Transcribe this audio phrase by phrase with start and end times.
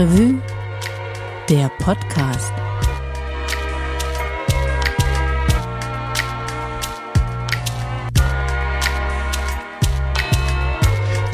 [0.00, 0.40] Stadtrevue,
[1.50, 2.54] der Podcast.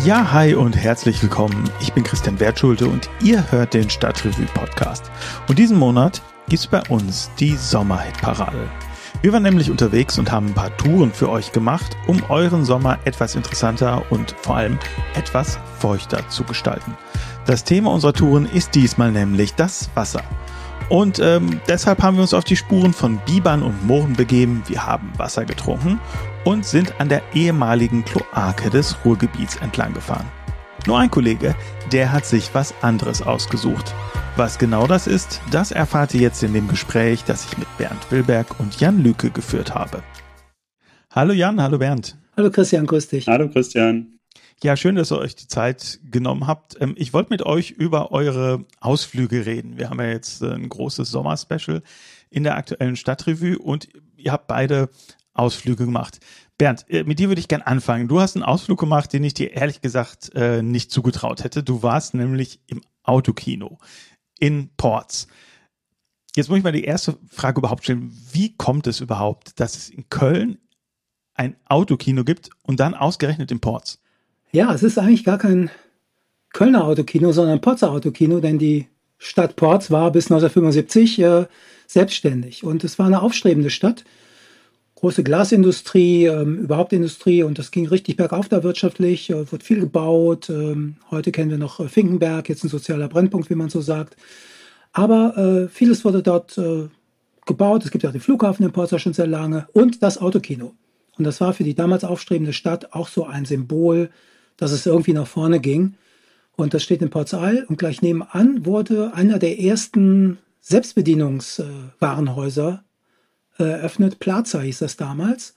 [0.05, 1.71] Ja, hi und herzlich willkommen.
[1.81, 5.13] Ich bin Christian Wertschulte und ihr hört den Stadtrevue Podcast.
[5.47, 8.69] Und diesen Monat gibt's bei uns die Sommerhit-Parade.
[9.23, 12.99] Wir waren nämlich unterwegs und haben ein paar Touren für euch gemacht, um euren Sommer
[13.05, 14.77] etwas interessanter und vor allem
[15.15, 16.97] etwas feuchter zu gestalten.
[17.47, 20.23] Das Thema unserer Touren ist diesmal nämlich das Wasser.
[20.89, 24.65] Und ähm, deshalb haben wir uns auf die Spuren von Bibern und Mooren begeben.
[24.67, 26.01] Wir haben Wasser getrunken
[26.45, 30.27] und sind an der ehemaligen Kloake des Ruhrgebiets entlang gefahren.
[30.89, 31.55] Nur ein Kollege,
[31.93, 33.95] der hat sich was anderes ausgesucht.
[34.37, 38.11] Was genau das ist, das erfahrt ihr jetzt in dem Gespräch, das ich mit Bernd
[38.11, 40.03] Wilberg und Jan Lüke geführt habe.
[41.13, 42.19] Hallo Jan, hallo Bernd.
[42.37, 43.27] Hallo Christian, grüß dich.
[43.29, 44.16] Hallo Christian.
[44.63, 46.81] Ja, schön, dass ihr euch die Zeit genommen habt.
[46.81, 49.77] Ähm, ich wollte mit euch über eure Ausflüge reden.
[49.77, 51.83] Wir haben ja jetzt äh, ein großes Sommerspecial
[52.31, 54.89] in der aktuellen Stadtrevue und ihr habt beide
[55.35, 56.21] Ausflüge gemacht.
[56.57, 58.09] Bernd, äh, mit dir würde ich gern anfangen.
[58.09, 61.63] Du hast einen Ausflug gemacht, den ich dir ehrlich gesagt äh, nicht zugetraut hätte.
[61.63, 63.79] Du warst nämlich im Autokino
[64.39, 65.29] in Ports.
[66.35, 68.11] Jetzt muss ich mal die erste Frage überhaupt stellen.
[68.33, 70.59] Wie kommt es überhaupt, dass es in Köln
[71.35, 74.01] ein Autokino gibt und dann ausgerechnet in Ports?
[74.53, 75.71] Ja, es ist eigentlich gar kein
[76.53, 78.87] Kölner Autokino, sondern ein Porzer Autokino, denn die
[79.19, 81.47] Stadt Ports war bis 1975 äh,
[81.87, 84.05] selbstständig und es war eine aufstrebende Stadt.
[84.95, 89.81] Große Glasindustrie, ähm, überhaupt Industrie und das ging richtig bergauf da wirtschaftlich, äh, wird viel
[89.81, 90.49] gebaut.
[90.49, 94.17] Ähm, heute kennen wir noch äh, Finkenberg, jetzt ein sozialer Brennpunkt, wie man so sagt.
[94.93, 96.89] Aber äh, vieles wurde dort äh,
[97.45, 97.85] gebaut.
[97.85, 100.73] Es gibt ja den Flughafen in Porzer schon sehr lange und das Autokino.
[101.19, 104.11] Und das war für die damals aufstrebende Stadt auch so ein Symbol,
[104.57, 105.97] dass es irgendwie nach vorne ging.
[106.57, 112.83] Und das steht in Portsal und gleich nebenan wurde einer der ersten Selbstbedienungswarenhäuser
[113.59, 114.19] äh, eröffnet.
[114.19, 115.55] Plaza hieß das damals.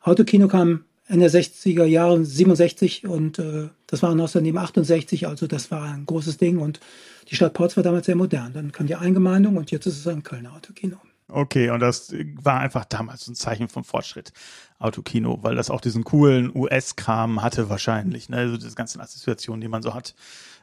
[0.00, 5.70] Autokino kam Ende der 60er Jahre, 67 und äh, das war außerdem 68, also das
[5.70, 6.80] war ein großes Ding und
[7.28, 8.52] die Stadt Ports war damals sehr modern.
[8.52, 10.96] Dann kam die Eingemeindung und jetzt ist es ein Kölner Autokino.
[11.32, 14.32] Okay, und das war einfach damals ein Zeichen vom Fortschritt,
[14.78, 18.38] Autokino, weil das auch diesen coolen US-Kram hatte wahrscheinlich, ne?
[18.38, 20.14] also diese ganzen Assoziationen, die man so hat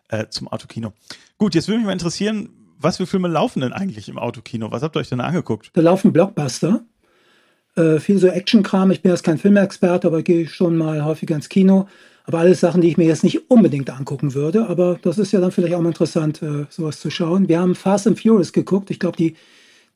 [0.09, 0.93] äh, zum Autokino.
[1.37, 4.71] Gut, jetzt würde mich mal interessieren, was für Filme laufen denn eigentlich im Autokino?
[4.71, 5.71] Was habt ihr euch denn angeguckt?
[5.73, 6.81] Da laufen Blockbuster,
[7.75, 8.91] äh, viel so Action-Kram.
[8.91, 11.87] Ich bin jetzt kein Filmexperte, aber gehe schon mal häufiger ins Kino.
[12.25, 14.67] Aber alles Sachen, die ich mir jetzt nicht unbedingt angucken würde.
[14.67, 17.47] Aber das ist ja dann vielleicht auch mal interessant, äh, sowas zu schauen.
[17.47, 18.91] Wir haben Fast and Furious geguckt.
[18.91, 19.35] Ich glaube, die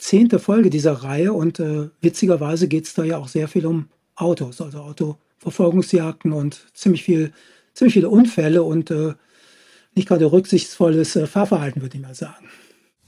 [0.01, 3.87] zehnte Folge dieser Reihe und äh, witzigerweise geht es da ja auch sehr viel um
[4.15, 7.33] Autos, also Autoverfolgungsjagden und ziemlich viel,
[7.73, 9.13] ziemlich viele Unfälle und äh,
[9.93, 12.47] nicht gerade rücksichtsvolles äh, Fahrverhalten, würde ich mal sagen.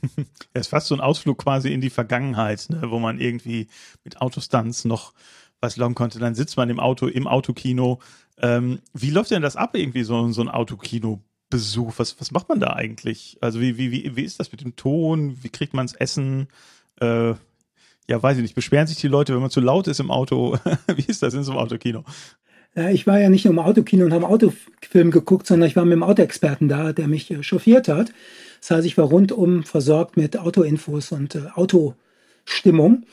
[0.54, 3.68] Es ist fast so ein Ausflug quasi in die Vergangenheit, ne, wo man irgendwie
[4.04, 5.14] mit Autostunts noch
[5.62, 6.20] was loggen konnte.
[6.20, 8.00] Dann sitzt man im Auto, im Autokino.
[8.38, 11.94] Ähm, wie läuft denn das ab, irgendwie so, so ein Autokino-Besuch?
[11.98, 13.38] Was, was macht man da eigentlich?
[13.42, 15.38] Also wie, wie, wie, wie ist das mit dem Ton?
[15.42, 16.50] Wie kriegt man das Essen?
[17.03, 17.36] Äh,
[18.09, 20.58] ja, weiß ich nicht, beschweren sich die Leute, wenn man zu laut ist im Auto?
[20.96, 22.03] Wie ist das in so einem Autokino?
[22.75, 25.86] Ja, ich war ja nicht nur im Autokino und habe Autofilm geguckt, sondern ich war
[25.86, 28.12] mit dem Autoexperten da, der mich äh, chauffiert hat.
[28.62, 33.03] Das heißt, ich war rundum versorgt mit Autoinfos und äh, Autostimmung.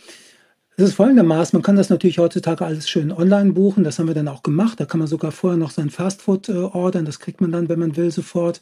[0.76, 4.14] Es ist folgendermaßen, man kann das natürlich heutzutage alles schön online buchen, das haben wir
[4.14, 4.80] dann auch gemacht.
[4.80, 7.78] Da kann man sogar vorher noch sein Fastfood äh, ordern, das kriegt man dann, wenn
[7.78, 8.60] man will, sofort.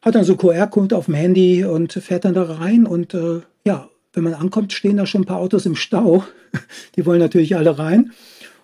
[0.00, 3.90] Hat dann so QR-Code auf dem Handy und fährt dann da rein und äh, ja,
[4.18, 6.24] wenn man ankommt, stehen da schon ein paar Autos im Stau.
[6.96, 8.12] Die wollen natürlich alle rein.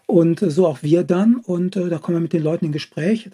[0.06, 1.36] Und äh, so auch wir dann.
[1.36, 3.30] Und äh, da kommen wir mit den Leuten in Gespräch,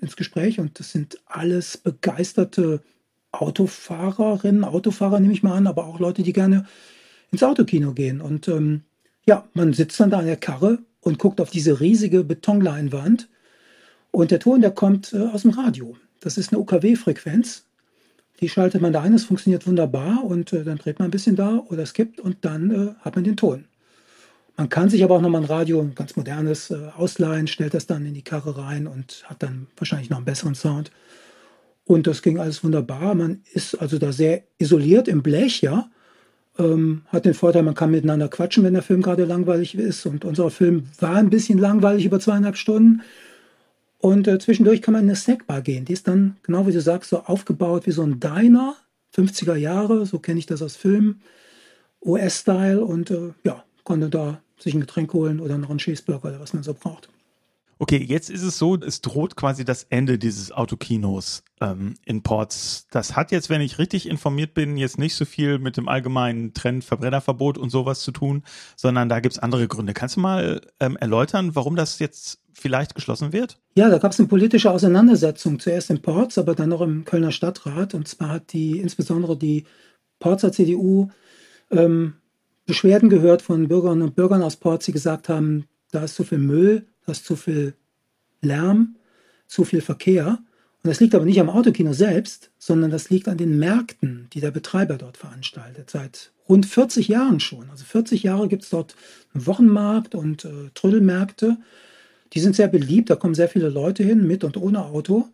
[0.00, 0.60] ins Gespräch.
[0.60, 2.80] Und das sind alles begeisterte
[3.40, 6.66] Autofahrerinnen, Autofahrer nehme ich mal an, aber auch Leute, die gerne
[7.32, 8.20] ins Autokino gehen.
[8.20, 8.82] Und ähm,
[9.26, 13.28] ja, man sitzt dann da an der Karre und guckt auf diese riesige Betonleinwand.
[14.10, 15.96] Und der Ton, der kommt äh, aus dem Radio.
[16.20, 17.66] Das ist eine UKW-Frequenz.
[18.40, 21.36] Die schaltet man da ein, es funktioniert wunderbar und äh, dann dreht man ein bisschen
[21.36, 23.64] da oder skippt und dann äh, hat man den Ton.
[24.56, 27.86] Man kann sich aber auch nochmal ein Radio, ein ganz modernes, äh, ausleihen, stellt das
[27.86, 30.90] dann in die Karre rein und hat dann wahrscheinlich noch einen besseren Sound.
[31.84, 33.14] Und das ging alles wunderbar.
[33.14, 35.90] Man ist also da sehr isoliert im Blech, ja.
[36.56, 40.06] Ähm, hat den Vorteil, man kann miteinander quatschen, wenn der Film gerade langweilig ist.
[40.06, 43.02] Und unser Film war ein bisschen langweilig über zweieinhalb Stunden.
[44.04, 45.86] Und äh, zwischendurch kann man in eine Snackbar gehen.
[45.86, 48.76] Die ist dann, genau wie du sagst, so aufgebaut wie so ein Diner,
[49.16, 51.22] 50er Jahre, so kenne ich das aus Filmen,
[52.04, 56.40] US-Style und äh, ja, konnte da sich ein Getränk holen oder noch einen Cheeseburger oder
[56.40, 57.08] was man so braucht.
[57.78, 62.86] Okay, jetzt ist es so, es droht quasi das Ende dieses Autokinos ähm, in Ports.
[62.90, 66.54] Das hat jetzt, wenn ich richtig informiert bin, jetzt nicht so viel mit dem allgemeinen
[66.54, 68.44] Trend Verbrennerverbot und sowas zu tun,
[68.76, 69.92] sondern da gibt's andere Gründe.
[69.92, 73.58] Kannst du mal ähm, erläutern, warum das jetzt vielleicht geschlossen wird?
[73.74, 77.32] Ja, da gab es eine politische Auseinandersetzung, zuerst in Ports, aber dann noch im Kölner
[77.32, 77.94] Stadtrat.
[77.94, 79.64] Und zwar hat die insbesondere die
[80.20, 81.10] Porzer CDU
[81.70, 82.14] ähm,
[82.66, 86.38] Beschwerden gehört von Bürgerinnen und Bürgern aus Ports, die gesagt haben, da ist zu viel
[86.38, 87.74] Müll, da ist zu viel
[88.40, 88.96] Lärm,
[89.46, 90.38] zu viel Verkehr.
[90.82, 94.40] Und das liegt aber nicht am Autokino selbst, sondern das liegt an den Märkten, die
[94.40, 95.90] der Betreiber dort veranstaltet.
[95.90, 97.70] Seit rund 40 Jahren schon.
[97.70, 98.94] Also 40 Jahre gibt es dort
[99.32, 101.56] einen Wochenmarkt und äh, Trödelmärkte.
[102.32, 105.28] Die sind sehr beliebt, da kommen sehr viele Leute hin, mit und ohne Auto.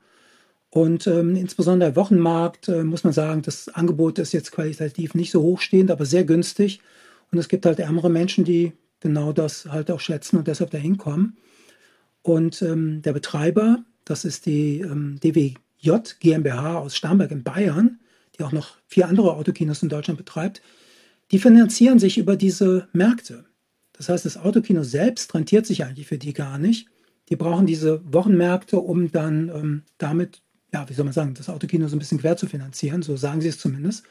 [0.70, 5.32] Und ähm, insbesondere der Wochenmarkt, äh, muss man sagen, das Angebot ist jetzt qualitativ nicht
[5.32, 6.80] so hochstehend, aber sehr günstig.
[7.32, 10.96] Und es gibt halt ärmere Menschen, die genau das halt auch schätzen und deshalb dahin
[10.96, 11.36] kommen.
[12.22, 15.56] Und ähm, der Betreiber, das ist die ähm, DWJ
[16.20, 18.00] GmbH aus Starnberg in Bayern,
[18.38, 20.62] die auch noch vier andere Autokinos in Deutschland betreibt,
[21.30, 23.44] die finanzieren sich über diese Märkte.
[23.92, 26.88] Das heißt, das Autokino selbst rentiert sich eigentlich für die gar nicht.
[27.28, 31.86] Die brauchen diese Wochenmärkte, um dann ähm, damit, ja, wie soll man sagen, das Autokino
[31.86, 34.04] so ein bisschen quer zu finanzieren, so sagen sie es zumindest.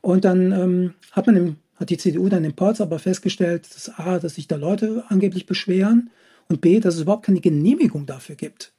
[0.00, 3.88] Und dann ähm, hat man im hat die CDU dann in Ports aber festgestellt, dass
[3.98, 6.10] A, dass sich da Leute angeblich beschweren
[6.48, 8.72] und B, dass es überhaupt keine Genehmigung dafür gibt.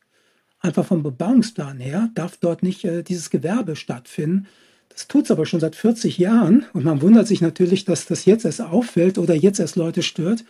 [0.59, 4.47] Einfach vom Bebauungsplan her darf dort nicht äh, dieses Gewerbe stattfinden.
[4.89, 8.25] Das tut es aber schon seit 40 Jahren und man wundert sich natürlich, dass das
[8.25, 10.45] jetzt erst auffällt oder jetzt erst Leute stört.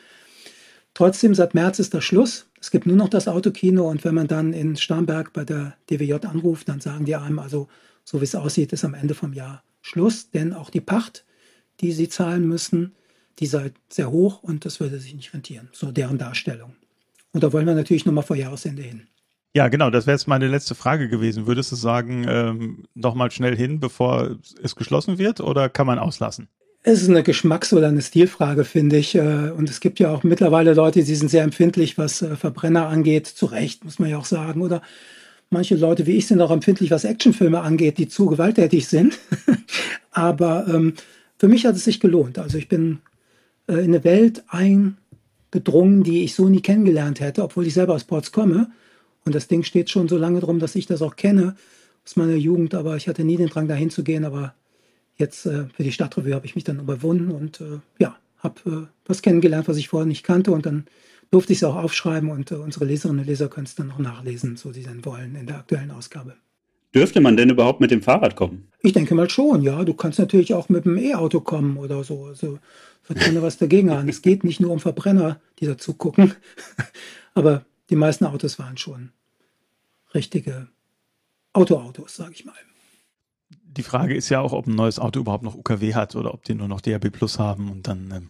[0.93, 2.47] Trotzdem, seit März ist das Schluss.
[2.61, 6.25] Es gibt nur noch das Autokino und wenn man dann in Starnberg bei der DWJ
[6.25, 7.67] anruft, dann sagen die einem, also
[8.03, 11.25] so wie es aussieht, ist am Ende vom Jahr Schluss, denn auch die Pacht
[11.81, 12.95] die sie zahlen müssen,
[13.39, 15.69] die sei sehr hoch und das würde sich nicht rentieren.
[15.73, 16.75] So deren Darstellung.
[17.35, 19.07] Und da wollen wir natürlich nochmal vor Jahresende hin.
[19.53, 21.47] Ja, genau, das wäre jetzt meine letzte Frage gewesen.
[21.47, 26.47] Würdest du sagen, ähm, nochmal schnell hin, bevor es geschlossen wird oder kann man auslassen?
[26.83, 29.15] Es ist eine Geschmacks- oder eine Stilfrage, finde ich.
[29.15, 32.87] Äh, und es gibt ja auch mittlerweile Leute, die sind sehr empfindlich, was äh, Verbrenner
[32.87, 33.27] angeht.
[33.27, 34.61] Zu Recht, muss man ja auch sagen.
[34.61, 34.81] Oder
[35.49, 39.19] manche Leute wie ich sind auch empfindlich, was Actionfilme angeht, die zu gewalttätig sind.
[40.11, 40.93] Aber ähm,
[41.37, 42.39] für mich hat es sich gelohnt.
[42.39, 42.99] Also ich bin
[43.67, 44.43] äh, in eine Welt
[45.55, 48.71] eingedrungen, die ich so nie kennengelernt hätte, obwohl ich selber aus Ports komme.
[49.23, 51.55] Und das Ding steht schon so lange drum, dass ich das auch kenne
[52.05, 54.25] aus meiner Jugend, aber ich hatte nie den Drang, dahin zu gehen.
[54.25, 54.53] Aber
[55.17, 59.07] jetzt äh, für die Stadtrevue habe ich mich dann überwunden und äh, ja, habe äh,
[59.07, 60.51] was kennengelernt, was ich vorher nicht kannte.
[60.51, 60.85] Und dann
[61.31, 63.99] durfte ich es auch aufschreiben und äh, unsere Leserinnen und Leser können es dann noch
[63.99, 66.35] nachlesen, so sie denn wollen, in der aktuellen Ausgabe.
[66.95, 68.69] Dürfte man denn überhaupt mit dem Fahrrad kommen?
[68.81, 69.83] Ich denke mal schon, ja.
[69.83, 72.25] Du kannst natürlich auch mit dem E-Auto kommen oder so.
[72.25, 72.59] Also
[73.07, 74.07] wird keiner was dagegen haben.
[74.07, 76.33] Es geht nicht nur um Verbrenner, die dazu gucken.
[77.33, 79.11] Aber die meisten Autos waren schon
[80.13, 80.69] richtige
[81.51, 82.55] Autoautos, sage ich mal
[83.77, 86.43] die Frage ist ja auch, ob ein neues Auto überhaupt noch UKW hat oder ob
[86.43, 88.29] die nur noch DAB Plus haben und dann, ähm,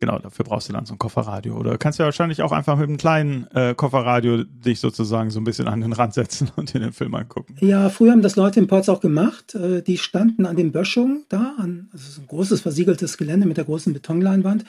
[0.00, 1.56] genau, dafür brauchst du dann so ein Kofferradio.
[1.56, 5.40] Oder kannst du ja wahrscheinlich auch einfach mit einem kleinen äh, Kofferradio dich sozusagen so
[5.40, 7.54] ein bisschen an den Rand setzen und dir den Film angucken.
[7.60, 9.54] Ja, früher haben das Leute in Ports auch gemacht.
[9.54, 13.56] Äh, die standen an den Böschungen da, an, also so ein großes versiegeltes Gelände mit
[13.56, 14.64] der großen Betonleinwand.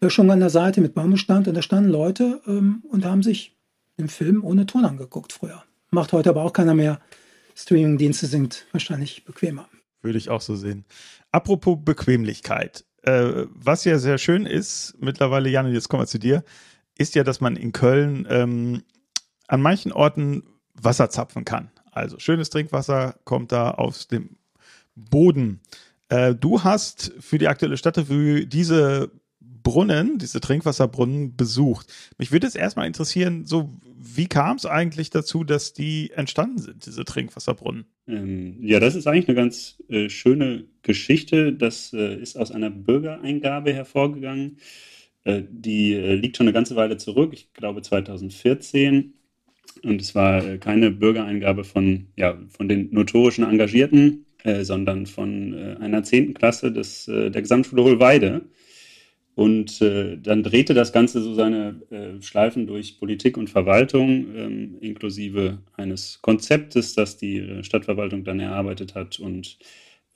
[0.00, 3.56] Böschung an der Seite mit Baumbestand und da standen Leute ähm, und haben sich
[3.98, 5.62] den Film ohne Ton angeguckt früher.
[5.90, 6.98] Macht heute aber auch keiner mehr.
[7.54, 9.68] Streaming-Dienste sind wahrscheinlich bequemer.
[10.02, 10.84] Würde ich auch so sehen.
[11.32, 12.84] Apropos Bequemlichkeit.
[13.02, 16.44] Äh, was ja sehr schön ist, mittlerweile, Jan, jetzt kommen wir zu dir,
[16.96, 18.82] ist ja, dass man in Köln ähm,
[19.48, 20.44] an manchen Orten
[20.74, 21.70] Wasser zapfen kann.
[21.90, 24.36] Also schönes Trinkwasser kommt da aus dem
[24.94, 25.60] Boden.
[26.08, 29.10] Äh, du hast für die aktuelle Stadtrevue diese
[29.64, 31.92] Brunnen, diese Trinkwasserbrunnen besucht.
[32.18, 36.86] Mich würde es erstmal interessieren, so wie kam es eigentlich dazu, dass die entstanden sind,
[36.86, 37.86] diese Trinkwasserbrunnen?
[38.06, 41.52] Ähm, ja, das ist eigentlich eine ganz äh, schöne Geschichte.
[41.52, 44.58] Das äh, ist aus einer Bürgereingabe hervorgegangen.
[45.24, 49.14] Äh, die äh, liegt schon eine ganze Weile zurück, ich glaube 2014.
[49.82, 55.54] Und es war äh, keine Bürgereingabe von, ja, von den notorischen Engagierten, äh, sondern von
[55.80, 58.42] einer zehnten Klasse des, der Gesamtschule Hohlweide.
[59.34, 64.76] Und äh, dann drehte das Ganze so seine äh, Schleifen durch Politik und Verwaltung, ähm,
[64.80, 69.58] inklusive eines Konzeptes, das die äh, Stadtverwaltung dann erarbeitet hat und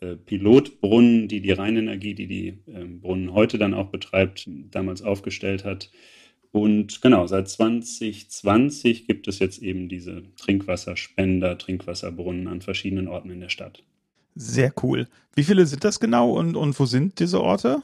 [0.01, 5.65] äh, Pilotbrunnen, die die Rheinenergie, die die ähm, Brunnen heute dann auch betreibt, damals aufgestellt
[5.65, 5.91] hat.
[6.53, 13.41] Und genau, seit 2020 gibt es jetzt eben diese Trinkwasserspender, Trinkwasserbrunnen an verschiedenen Orten in
[13.41, 13.83] der Stadt.
[14.37, 15.09] Sehr cool.
[15.35, 17.83] Wie viele sind das genau und, und wo sind diese Orte?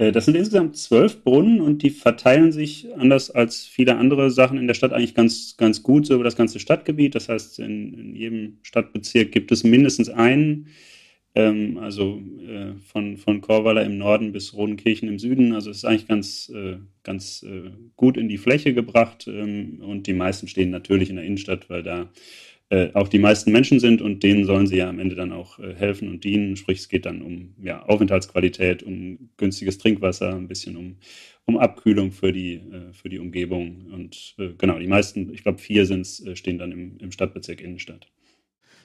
[0.00, 4.58] Äh, das sind insgesamt zwölf Brunnen und die verteilen sich anders als viele andere Sachen
[4.58, 7.14] in der Stadt eigentlich ganz, ganz gut so über das ganze Stadtgebiet.
[7.14, 10.68] Das heißt, in, in jedem Stadtbezirk gibt es mindestens einen,
[11.34, 15.52] ähm, also äh, von, von Korweiler im Norden bis Rodenkirchen im Süden.
[15.52, 20.06] Also es ist eigentlich ganz, äh, ganz äh, gut in die Fläche gebracht ähm, und
[20.06, 22.08] die meisten stehen natürlich in der Innenstadt, weil da
[22.70, 25.58] äh, auch die meisten Menschen sind und denen sollen sie ja am Ende dann auch
[25.58, 26.54] äh, helfen und dienen.
[26.56, 30.96] Sprich, es geht dann um ja, Aufenthaltsqualität, um günstiges Trinkwasser, ein bisschen um,
[31.46, 33.86] um Abkühlung für die, äh, für die Umgebung.
[33.92, 37.60] Und äh, genau, die meisten, ich glaube vier sind äh, stehen dann im, im Stadtbezirk
[37.60, 38.06] Innenstadt.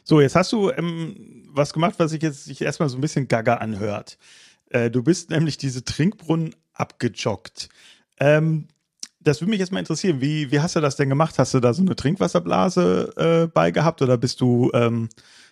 [0.03, 3.27] So, jetzt hast du ähm, was gemacht, was sich jetzt sich erstmal so ein bisschen
[3.27, 4.17] gaga anhört.
[4.91, 7.69] Du bist nämlich diese Trinkbrunnen abgejoggt.
[8.19, 8.67] Ähm,
[9.25, 10.21] das würde mich jetzt mal interessieren.
[10.21, 11.37] Wie, wie hast du das denn gemacht?
[11.37, 15.09] Hast du da so eine Trinkwasserblase äh, bei gehabt oder bist du ähm,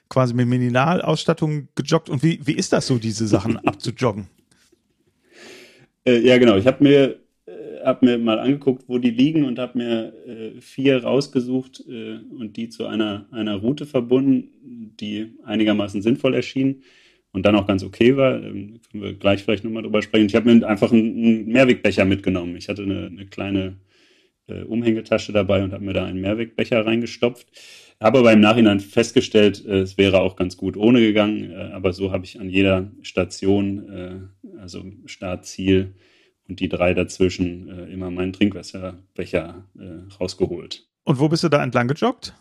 [0.09, 2.09] quasi mit Mineralausstattung gejoggt?
[2.09, 4.27] Und wie, wie ist das so, diese Sachen abzujoggen?
[6.05, 6.55] Äh, ja, genau.
[6.57, 10.61] Ich habe mir, äh, hab mir mal angeguckt, wo die liegen und habe mir äh,
[10.61, 14.51] vier rausgesucht äh, und die zu einer, einer Route verbunden,
[14.99, 16.83] die einigermaßen sinnvoll erschien
[17.33, 18.41] und dann auch ganz okay war.
[18.41, 20.27] Ähm, können wir gleich vielleicht nochmal drüber sprechen.
[20.27, 22.55] Ich habe mir einfach einen, Mehrwegbecher mitgenommen.
[22.55, 23.77] Ich hatte eine, eine kleine
[24.47, 27.47] äh, Umhängetasche dabei und habe mir da einen Mehrwegbecher reingestopft.
[27.99, 31.51] Habe aber im Nachhinein festgestellt, äh, es wäre auch ganz gut ohne gegangen.
[31.51, 35.95] Äh, aber so habe ich an jeder Station, äh, also Start, Ziel
[36.47, 40.87] und die drei dazwischen, äh, immer meinen Trinkwasserbecher äh, rausgeholt.
[41.03, 42.33] Und wo bist du da entlang gejoggt?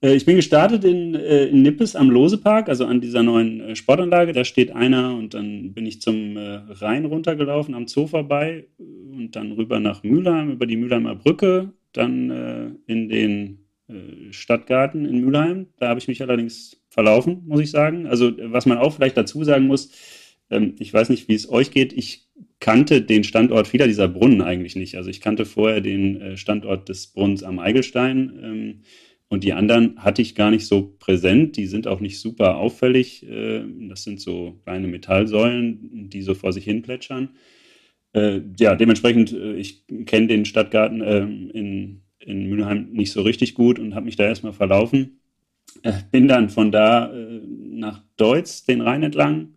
[0.00, 3.76] Äh, ich bin gestartet in, äh, in Nippes am Losepark, also an dieser neuen äh,
[3.76, 4.32] Sportanlage.
[4.32, 9.52] Da steht einer und dann bin ich zum Rhein runtergelaufen, am Zoo vorbei und dann
[9.52, 13.58] rüber nach Mülheim, über die Mülheimer Brücke, dann in den
[14.30, 15.68] Stadtgarten in Mülheim.
[15.78, 18.06] Da habe ich mich allerdings verlaufen, muss ich sagen.
[18.06, 19.90] Also was man auch vielleicht dazu sagen muss,
[20.50, 22.28] ähm, ich weiß nicht, wie es euch geht, ich
[22.60, 24.96] kannte den Standort vieler dieser Brunnen eigentlich nicht.
[24.96, 28.82] Also ich kannte vorher den Standort des Brunnens am Eigelstein ähm,
[29.28, 31.56] und die anderen hatte ich gar nicht so präsent.
[31.56, 33.28] Die sind auch nicht super auffällig.
[33.28, 37.30] Äh, das sind so kleine Metallsäulen, die so vor sich hin plätschern.
[38.12, 43.78] Äh, ja, dementsprechend, äh, ich kenne den Stadtgarten in, in Mülheim nicht so richtig gut
[43.78, 45.20] und habe mich da erstmal verlaufen.
[46.10, 47.12] Bin dann von da
[47.44, 49.55] nach Deutz den Rhein entlang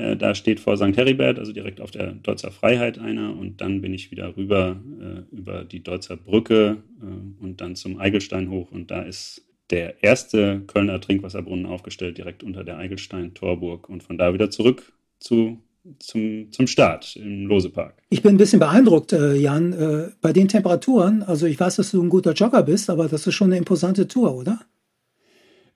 [0.00, 0.96] äh, da steht vor St.
[0.96, 3.36] Heribert, also direkt auf der Deutzer Freiheit einer.
[3.36, 7.98] Und dann bin ich wieder rüber äh, über die Deutzer Brücke äh, und dann zum
[7.98, 8.72] Eigelstein hoch.
[8.72, 13.88] Und da ist der erste Kölner Trinkwasserbrunnen aufgestellt, direkt unter der Eigelstein-Torburg.
[13.88, 15.58] Und von da wieder zurück zu
[15.98, 18.02] zum, zum Start im Losepark.
[18.10, 21.22] Ich bin ein bisschen beeindruckt, äh, Jan, äh, bei den Temperaturen.
[21.22, 24.06] Also ich weiß, dass du ein guter Jogger bist, aber das ist schon eine imposante
[24.06, 24.60] Tour, oder?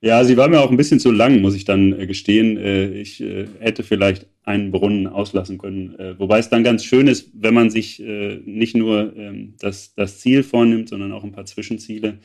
[0.05, 2.59] Ja, sie war mir auch ein bisschen zu lang, muss ich dann äh, gestehen.
[2.59, 5.95] Äh, ich äh, hätte vielleicht einen Brunnen auslassen können.
[6.19, 7.99] Wobei es dann ganz schön ist, wenn man sich
[8.45, 12.19] nicht nur ähm, das, das Ziel vornimmt, sondern auch ein paar Zwischenziele.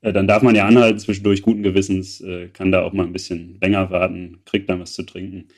[0.00, 2.24] Dann darf man ja anhalten zwischendurch guten Gewissens,
[2.54, 5.48] kann da auch mal ein bisschen länger warten, kriegt dann was zu trinken.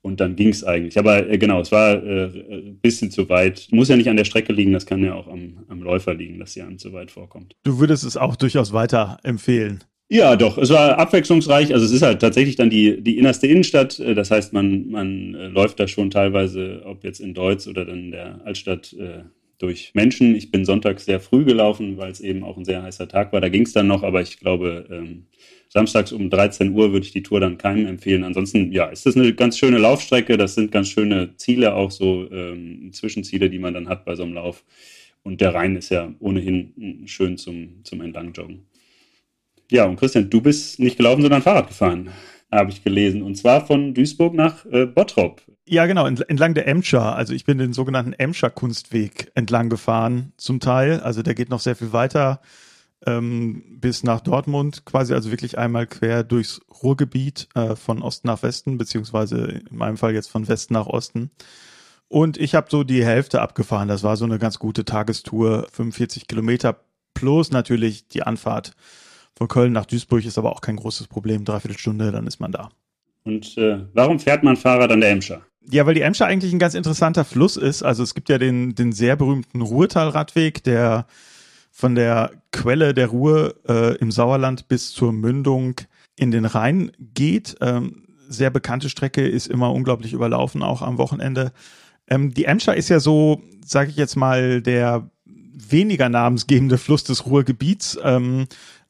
[0.00, 0.96] Und dann ging es eigentlich.
[0.96, 3.66] Aber genau, es war ein bisschen zu weit.
[3.72, 6.38] Muss ja nicht an der Strecke liegen, das kann ja auch am, am Läufer liegen,
[6.38, 7.56] dass sie einem zu weit vorkommt.
[7.64, 9.82] Du würdest es auch durchaus weiter empfehlen.
[10.10, 10.56] Ja, doch.
[10.56, 11.74] Es war abwechslungsreich.
[11.74, 13.98] Also es ist halt tatsächlich dann die, die innerste Innenstadt.
[14.00, 17.84] Äh, das heißt, man, man äh, läuft da schon teilweise, ob jetzt in Deutz oder
[17.84, 19.24] dann in der Altstadt, äh,
[19.58, 20.34] durch Menschen.
[20.36, 23.40] Ich bin sonntags sehr früh gelaufen, weil es eben auch ein sehr heißer Tag war.
[23.40, 25.26] Da ging es dann noch, aber ich glaube, ähm,
[25.68, 28.24] samstags um 13 Uhr würde ich die Tour dann keinem empfehlen.
[28.24, 30.36] Ansonsten, ja, ist das eine ganz schöne Laufstrecke.
[30.36, 34.22] Das sind ganz schöne Ziele, auch so ähm, Zwischenziele, die man dann hat bei so
[34.22, 34.64] einem Lauf.
[35.24, 38.64] Und der Rhein ist ja ohnehin schön zum, zum Entlangjoggen.
[39.70, 42.10] Ja, und Christian, du bist nicht gelaufen, sondern Fahrrad gefahren,
[42.50, 43.22] habe ich gelesen.
[43.22, 45.42] Und zwar von Duisburg nach äh, Bottrop.
[45.66, 47.14] Ja, genau, entlang der Emscher.
[47.14, 51.00] Also ich bin den sogenannten Emscher Kunstweg entlang gefahren, zum Teil.
[51.00, 52.40] Also der geht noch sehr viel weiter
[53.06, 58.42] ähm, bis nach Dortmund, quasi also wirklich einmal quer durchs Ruhrgebiet äh, von Osten nach
[58.42, 61.30] Westen, beziehungsweise in meinem Fall jetzt von Westen nach Osten.
[62.08, 63.88] Und ich habe so die Hälfte abgefahren.
[63.88, 66.80] Das war so eine ganz gute Tagestour, 45 Kilometer
[67.14, 68.72] plus natürlich die Anfahrt
[69.36, 71.44] von Köln nach Duisburg ist aber auch kein großes Problem.
[71.44, 72.70] Dreiviertel Stunde, dann ist man da.
[73.24, 75.42] Und äh, warum fährt man Fahrrad an der Emscher?
[75.70, 77.82] Ja, weil die Emscher eigentlich ein ganz interessanter Fluss ist.
[77.82, 81.06] Also es gibt ja den, den sehr berühmten Ruhrtalradweg, der
[81.70, 85.74] von der Quelle der Ruhr äh, im Sauerland bis zur Mündung
[86.16, 87.56] in den Rhein geht.
[87.60, 91.52] Ähm, sehr bekannte Strecke, ist immer unglaublich überlaufen, auch am Wochenende.
[92.08, 95.10] Ähm, die Emscher ist ja so, sage ich jetzt mal, der
[95.70, 97.98] weniger namensgebende Fluss des Ruhrgebiets.
[98.02, 98.46] Ähm,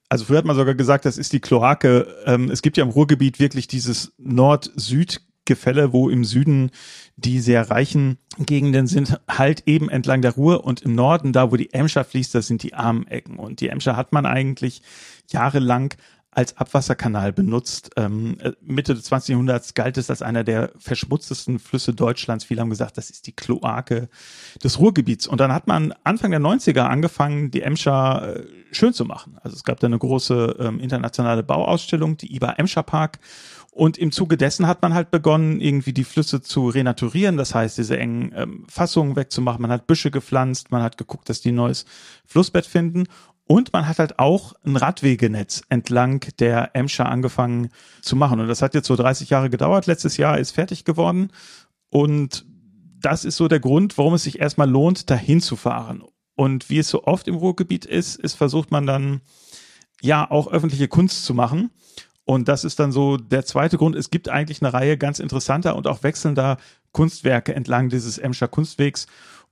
[0.08, 2.06] also früher hat man sogar gesagt, das ist die Kloake.
[2.24, 6.70] Ähm, es gibt ja im Ruhrgebiet wirklich dieses Nord-Süd Gefälle, wo im Süden
[7.16, 11.56] die sehr reichen Gegenden sind, halt eben entlang der Ruhr und im Norden, da wo
[11.56, 13.38] die Emscher fließt, das sind die armen Ecken.
[13.38, 14.82] Und die Emscher hat man eigentlich
[15.30, 15.94] jahrelang
[16.38, 17.90] als Abwasserkanal benutzt.
[17.96, 19.30] Ähm, äh, Mitte des 20.
[19.30, 22.44] Jahrhunderts galt es als einer der verschmutztesten Flüsse Deutschlands.
[22.44, 24.08] Viele haben gesagt, das ist die Kloake
[24.62, 25.26] des Ruhrgebiets.
[25.26, 29.36] Und dann hat man Anfang der 90er angefangen, die Emscher äh, schön zu machen.
[29.42, 33.18] Also es gab da eine große ähm, internationale Bauausstellung, die IBA Emscher Park.
[33.72, 37.78] Und im Zuge dessen hat man halt begonnen, irgendwie die Flüsse zu renaturieren, das heißt,
[37.78, 39.62] diese engen ähm, Fassungen wegzumachen.
[39.62, 41.84] Man hat Büsche gepflanzt, man hat geguckt, dass die ein neues
[42.26, 43.06] Flussbett finden.
[43.48, 47.70] Und man hat halt auch ein Radwegenetz entlang der Emscher angefangen
[48.02, 48.40] zu machen.
[48.40, 49.86] Und das hat jetzt so 30 Jahre gedauert.
[49.86, 51.32] Letztes Jahr ist fertig geworden.
[51.88, 52.44] Und
[53.00, 56.04] das ist so der Grund, warum es sich erstmal lohnt, dahin zu fahren.
[56.34, 59.22] Und wie es so oft im Ruhrgebiet ist, ist versucht man dann
[60.02, 61.70] ja auch öffentliche Kunst zu machen.
[62.26, 63.96] Und das ist dann so der zweite Grund.
[63.96, 66.58] Es gibt eigentlich eine Reihe ganz interessanter und auch wechselnder
[66.92, 69.06] Kunstwerke entlang dieses Emscher Kunstwegs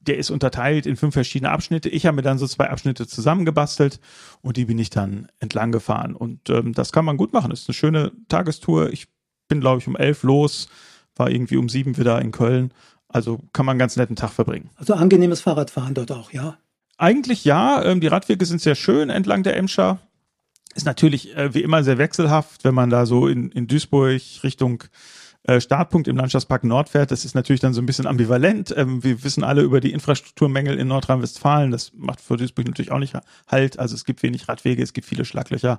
[0.07, 1.89] der ist unterteilt in fünf verschiedene Abschnitte.
[1.89, 4.01] Ich habe mir dann so zwei Abschnitte zusammengebastelt
[4.43, 6.15] und die bin ich dann entlang gefahren.
[6.15, 7.51] Und ähm, das kann man gut machen.
[7.51, 8.91] Das ist eine schöne Tagestour.
[8.93, 9.09] Ich
[9.49, 10.69] bin, glaube ich, um elf los,
[11.15, 12.73] war irgendwie um sieben wieder in Köln.
[13.09, 14.71] Also kann man einen ganz netten Tag verbringen.
[14.77, 16.59] Also angenehmes Fahrradfahren dort auch, ja?
[16.99, 17.83] Eigentlich ja.
[17.85, 19.99] Ähm, die Radwege sind sehr schön entlang der Emscher.
[20.75, 24.85] Ist natürlich äh, wie immer sehr wechselhaft, wenn man da so in, in Duisburg Richtung
[25.47, 27.11] äh, Startpunkt im Landschaftspark Nordfährt.
[27.11, 28.75] Das ist natürlich dann so ein bisschen ambivalent.
[28.77, 31.71] Ähm, wir wissen alle über die Infrastrukturmängel in Nordrhein-Westfalen.
[31.71, 33.79] Das macht für Duisburg natürlich auch nicht halt.
[33.79, 35.79] Also es gibt wenig Radwege, es gibt viele Schlaglöcher.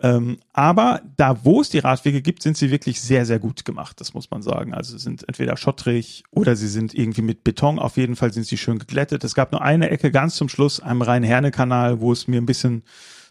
[0.00, 4.00] Ähm, aber da, wo es die Radwege gibt, sind sie wirklich sehr, sehr gut gemacht.
[4.00, 4.74] Das muss man sagen.
[4.74, 7.78] Also sie sind entweder schottrig oder sie sind irgendwie mit Beton.
[7.78, 9.22] Auf jeden Fall sind sie schön geglättet.
[9.22, 12.82] Es gab nur eine Ecke ganz zum Schluss am Rhein-Herne-Kanal, wo es mir ein bisschen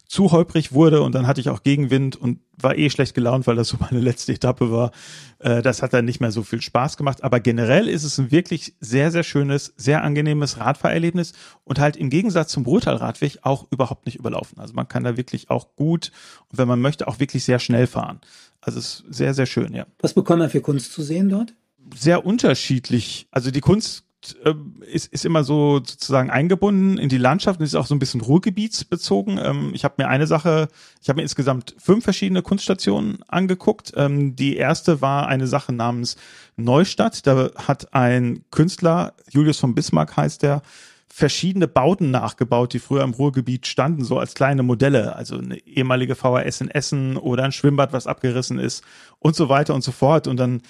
[0.06, 3.56] zu holprig wurde und dann hatte ich auch Gegenwind und war eh schlecht gelaunt, weil
[3.56, 4.92] das so meine letzte Etappe war.
[5.38, 7.24] Äh, das hat dann nicht mehr so viel Spaß gemacht.
[7.24, 11.32] Aber generell ist es ein wirklich sehr, sehr schönes, sehr angenehmes Radfahrerlebnis
[11.64, 14.58] und halt im Gegensatz zum Ruhrtal-Radweg auch überhaupt nicht überlaufen.
[14.58, 16.12] Also man kann da wirklich auch gut
[16.50, 18.20] und wenn man möchte auch wirklich sehr schnell fahren.
[18.60, 19.86] Also es ist sehr, sehr schön, ja.
[20.00, 21.54] Was bekommt man für Kunst zu sehen dort?
[21.94, 23.26] Sehr unterschiedlich.
[23.30, 24.03] Also die Kunst
[24.44, 24.54] äh,
[24.86, 28.20] ist, ist immer so sozusagen eingebunden in die Landschaft und ist auch so ein bisschen
[28.20, 29.38] ruhrgebietsbezogen.
[29.42, 30.68] Ähm, ich habe mir eine Sache,
[31.02, 33.92] ich habe mir insgesamt fünf verschiedene Kunststationen angeguckt.
[33.96, 36.16] Ähm, die erste war eine Sache namens
[36.56, 37.26] Neustadt.
[37.26, 40.62] Da hat ein Künstler, Julius von Bismarck heißt der,
[41.08, 46.16] verschiedene Bauten nachgebaut, die früher im Ruhrgebiet standen, so als kleine Modelle, also eine ehemalige
[46.16, 48.82] VHS in Essen oder ein Schwimmbad, was abgerissen ist
[49.20, 50.26] und so weiter und so fort.
[50.26, 50.62] Und dann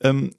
[0.00, 0.32] ähm,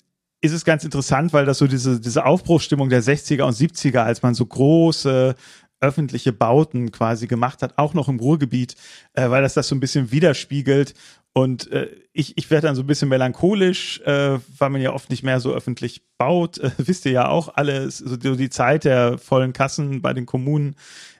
[0.43, 4.21] ist es ganz interessant, weil das so diese, diese Aufbruchsstimmung der 60er und 70er, als
[4.23, 5.35] man so große
[5.79, 8.75] öffentliche Bauten quasi gemacht hat, auch noch im Ruhrgebiet,
[9.13, 10.95] äh, weil das das so ein bisschen widerspiegelt.
[11.31, 15.09] Und äh, ich, ich werde dann so ein bisschen melancholisch, äh, weil man ja oft
[15.09, 16.57] nicht mehr so öffentlich baut.
[16.57, 20.25] Äh, wisst ihr ja auch alles, so die, die Zeit der vollen Kassen bei den
[20.25, 20.75] Kommunen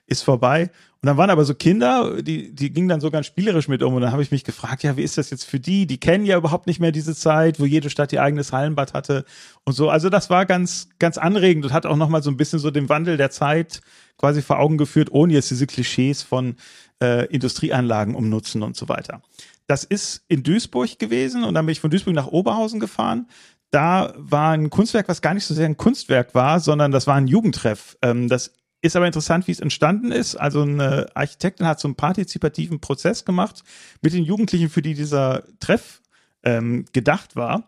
[0.06, 0.70] ist vorbei.
[1.04, 3.92] Und dann waren aber so Kinder, die, die gingen dann so ganz spielerisch mit um.
[3.92, 5.86] Und dann habe ich mich gefragt, ja, wie ist das jetzt für die?
[5.86, 9.26] Die kennen ja überhaupt nicht mehr diese Zeit, wo jede Stadt ihr eigenes Hallenbad hatte
[9.64, 9.90] und so.
[9.90, 12.88] Also das war ganz, ganz anregend und hat auch nochmal so ein bisschen so den
[12.88, 13.82] Wandel der Zeit
[14.16, 16.56] quasi vor Augen geführt, ohne jetzt diese Klischees von
[17.02, 19.20] äh, Industrieanlagen umnutzen und so weiter.
[19.66, 23.26] Das ist in Duisburg gewesen und dann bin ich von Duisburg nach Oberhausen gefahren
[23.70, 27.16] da war ein Kunstwerk, was gar nicht so sehr ein Kunstwerk war, sondern das war
[27.16, 27.98] ein Jugendtreff.
[28.02, 28.52] Ähm, das
[28.84, 30.36] ist aber interessant, wie es entstanden ist.
[30.36, 33.64] Also eine Architektin hat so einen partizipativen Prozess gemacht
[34.02, 36.02] mit den Jugendlichen, für die dieser Treff
[36.42, 37.64] ähm, gedacht war.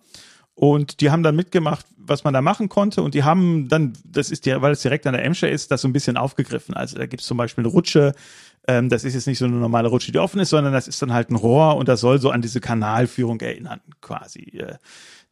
[0.54, 3.02] Und die haben dann mitgemacht, was man da machen konnte.
[3.02, 5.80] Und die haben dann, das ist ja, weil es direkt an der Emscher ist, das
[5.80, 6.74] so ein bisschen aufgegriffen.
[6.74, 8.14] Also da gibt es zum Beispiel eine Rutsche.
[8.68, 11.00] Ähm, das ist jetzt nicht so eine normale Rutsche, die offen ist, sondern das ist
[11.00, 14.58] dann halt ein Rohr und das soll so an diese Kanalführung erinnern, quasi.
[14.58, 14.76] Äh,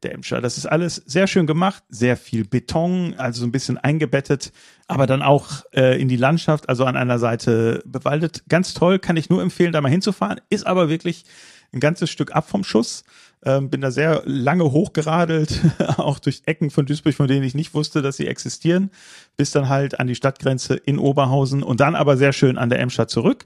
[0.04, 0.40] der.
[0.40, 4.52] Das ist alles sehr schön gemacht, sehr viel Beton, also so ein bisschen eingebettet,
[4.86, 8.44] aber dann auch äh, in die Landschaft, also an einer Seite bewaldet.
[8.48, 10.40] Ganz toll, kann ich nur empfehlen, da mal hinzufahren.
[10.50, 11.24] Ist aber wirklich
[11.72, 13.04] ein ganzes Stück ab vom Schuss.
[13.44, 15.60] Ähm, bin da sehr lange hochgeradelt,
[15.96, 18.90] auch durch Ecken von Duisburg, von denen ich nicht wusste, dass sie existieren,
[19.36, 22.78] bis dann halt an die Stadtgrenze in Oberhausen und dann aber sehr schön an der
[22.80, 23.44] Emscher zurück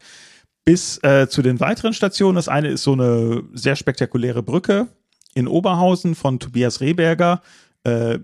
[0.68, 2.37] bis äh, zu den weiteren Stationen.
[2.37, 4.88] Das eine ist so eine sehr spektakuläre Brücke,
[5.35, 7.43] in Oberhausen von Tobias Rehberger.
[7.85, 8.19] Äh,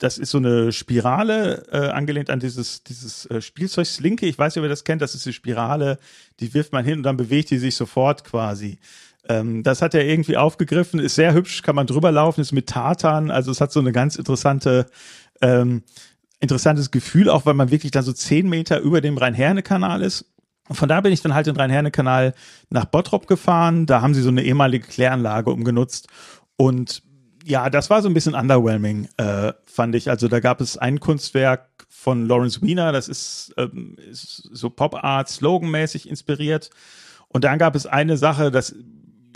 [0.00, 4.26] das ist so eine Spirale, äh, angelehnt an dieses, dieses äh, Spielzeug Slinke.
[4.26, 5.02] Ich weiß nicht, ob ihr das kennt.
[5.02, 5.98] Das ist die Spirale,
[6.40, 8.78] die wirft man hin und dann bewegt die sich sofort quasi.
[9.28, 12.68] Ähm, das hat er irgendwie aufgegriffen, ist sehr hübsch, kann man drüber laufen, ist mit
[12.68, 13.30] Tartan.
[13.30, 14.86] Also es hat so eine ganz interessante,
[15.42, 15.82] ähm,
[16.40, 20.24] interessantes Gefühl, auch weil man wirklich dann so zehn Meter über dem Rhein-Herne-Kanal ist.
[20.68, 22.32] Und von da bin ich dann halt den Rhein-Herne-Kanal
[22.70, 23.86] nach Bottrop gefahren.
[23.86, 26.08] Da haben sie so eine ehemalige Kläranlage umgenutzt
[26.60, 27.02] und
[27.42, 30.10] ja, das war so ein bisschen underwhelming, äh, fand ich.
[30.10, 35.02] Also da gab es ein Kunstwerk von Lawrence Wiener, das ist, ähm, ist so Pop
[35.02, 36.68] Art, Slogan-mäßig inspiriert.
[37.28, 38.74] Und dann gab es eine Sache, das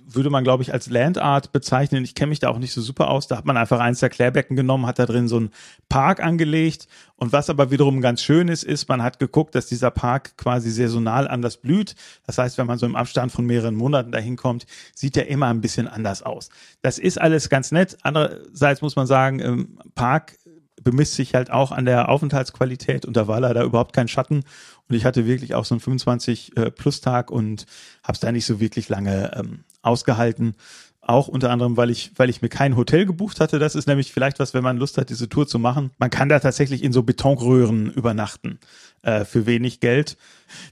[0.06, 2.04] würde man, glaube ich, als Landart bezeichnen.
[2.04, 3.26] Ich kenne mich da auch nicht so super aus.
[3.26, 5.50] Da hat man einfach eins der Klärbecken genommen, hat da drin so einen
[5.88, 6.88] Park angelegt.
[7.16, 10.70] Und was aber wiederum ganz schön ist, ist, man hat geguckt, dass dieser Park quasi
[10.70, 11.94] saisonal anders blüht.
[12.26, 15.46] Das heißt, wenn man so im Abstand von mehreren Monaten dahin kommt, sieht der immer
[15.46, 16.50] ein bisschen anders aus.
[16.82, 17.96] Das ist alles ganz nett.
[18.02, 20.36] Andererseits muss man sagen, im Park
[20.82, 24.44] bemisst sich halt auch an der Aufenthaltsqualität und da war leider überhaupt kein Schatten
[24.88, 27.66] und ich hatte wirklich auch so einen 25 äh, Plus Tag und
[28.02, 30.54] habe es da nicht so wirklich lange ähm, ausgehalten.
[31.00, 33.58] Auch unter anderem, weil ich, weil ich mir kein Hotel gebucht hatte.
[33.58, 35.90] Das ist nämlich vielleicht was, wenn man Lust hat, diese Tour zu machen.
[35.98, 38.58] Man kann da tatsächlich in so Betonröhren übernachten
[39.02, 40.16] äh, für wenig Geld.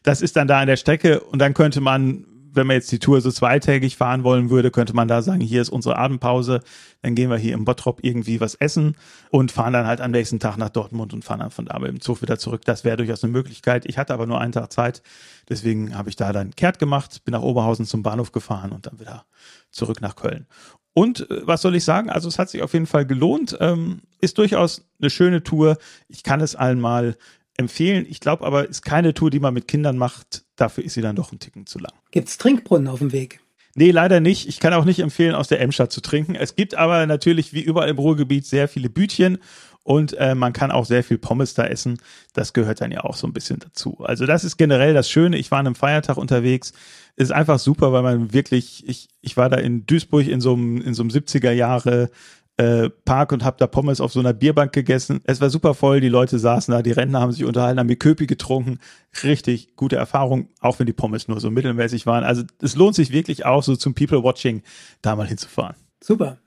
[0.02, 2.98] Das ist dann da an der Strecke und dann könnte man wenn man jetzt die
[2.98, 6.60] Tour so zweitägig fahren wollen würde, könnte man da sagen, hier ist unsere Abendpause,
[7.00, 8.96] dann gehen wir hier im Bottrop irgendwie was essen
[9.30, 11.88] und fahren dann halt am nächsten Tag nach Dortmund und fahren dann von da mit
[11.88, 12.62] dem Zug wieder zurück.
[12.64, 13.86] Das wäre durchaus eine Möglichkeit.
[13.86, 15.02] Ich hatte aber nur einen Tag Zeit,
[15.48, 19.00] deswegen habe ich da dann kehrt gemacht, bin nach Oberhausen zum Bahnhof gefahren und dann
[19.00, 19.24] wieder
[19.70, 20.46] zurück nach Köln.
[20.94, 22.10] Und äh, was soll ich sagen?
[22.10, 23.56] Also es hat sich auf jeden Fall gelohnt.
[23.60, 25.78] Ähm, ist durchaus eine schöne Tour.
[26.08, 27.16] Ich kann es allen mal
[27.62, 28.06] empfehlen.
[28.08, 30.44] Ich glaube aber, ist keine Tour, die man mit Kindern macht.
[30.56, 31.92] Dafür ist sie dann doch ein Ticken zu lang.
[32.10, 33.40] Gibt es Trinkbrunnen auf dem Weg?
[33.74, 34.48] Nee, leider nicht.
[34.48, 36.34] Ich kann auch nicht empfehlen, aus der Emscher zu trinken.
[36.34, 39.38] Es gibt aber natürlich wie überall im Ruhrgebiet sehr viele Bütchen
[39.82, 41.98] und äh, man kann auch sehr viel Pommes da essen.
[42.34, 43.98] Das gehört dann ja auch so ein bisschen dazu.
[44.00, 45.38] Also das ist generell das Schöne.
[45.38, 46.72] Ich war an einem Feiertag unterwegs.
[47.16, 50.80] Ist einfach super, weil man wirklich, ich, ich war da in Duisburg in so einem,
[50.80, 52.10] in so einem 70er Jahre
[52.56, 55.20] äh, Park und habe da Pommes auf so einer Bierbank gegessen.
[55.24, 58.26] Es war super voll, die Leute saßen da, die Rentner haben sich unterhalten, haben Köpi
[58.26, 58.78] getrunken.
[59.22, 62.24] Richtig gute Erfahrung, auch wenn die Pommes nur so mittelmäßig waren.
[62.24, 64.62] Also es lohnt sich wirklich auch so zum People Watching
[65.00, 65.76] da mal hinzufahren.
[66.02, 66.38] Super.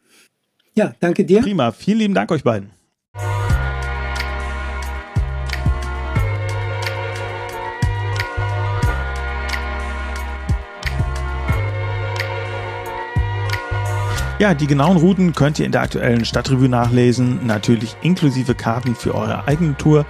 [0.75, 1.41] Ja, danke dir.
[1.41, 2.71] Prima, vielen lieben Dank euch beiden.
[14.37, 19.15] Ja, die genauen Routen könnt ihr in der aktuellen Stadtrevue nachlesen, natürlich inklusive Karten für
[19.15, 20.05] eure eigene Tour.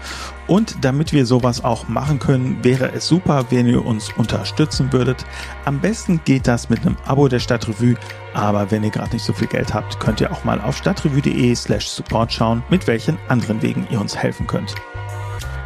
[0.48, 5.24] Und damit wir sowas auch machen können, wäre es super, wenn ihr uns unterstützen würdet.
[5.66, 7.98] Am besten geht das mit einem Abo der Stadtrevue,
[8.34, 11.54] aber wenn ihr gerade nicht so viel Geld habt, könnt ihr auch mal auf stadtrevue.de
[11.54, 14.74] slash support schauen, mit welchen anderen Wegen ihr uns helfen könnt.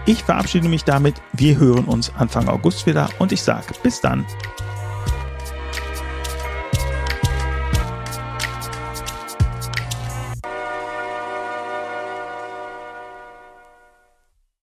[0.05, 4.25] Ich verabschiede mich damit, wir hören uns Anfang August wieder und ich sage bis dann.